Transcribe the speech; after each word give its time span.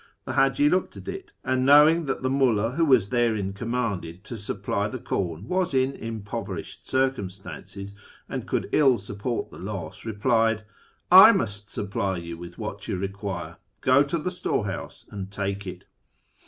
The 0.25 0.33
Haji 0.33 0.67
looked 0.67 0.97
at 0.97 1.07
it, 1.07 1.33
and, 1.43 1.63
knowing 1.63 2.05
that 2.05 2.23
the 2.23 2.29
viulld 2.29 2.75
who 2.75 2.85
was 2.85 3.09
therein 3.09 3.53
commanded 3.53 4.23
to 4.23 4.35
supply 4.35 4.87
the 4.87 4.97
corn 4.97 5.47
was 5.47 5.75
in 5.75 5.93
impoverished 5.93 6.87
circumstances, 6.87 7.93
and 8.27 8.47
could 8.47 8.67
ill 8.71 8.97
support 8.97 9.51
the 9.51 9.59
loss, 9.59 10.03
replied," 10.03 10.63
I 11.27 11.31
must 11.33 11.69
supply 11.69 12.17
you 12.17 12.35
with 12.35 12.57
what 12.57 12.87
you 12.87 12.97
require; 12.97 13.57
go 13.81 14.01
to 14.01 14.17
the 14.17 14.31
storehouse 14.31 15.05
and 15.11 15.29
take 15.29 15.67
it." 15.67 15.85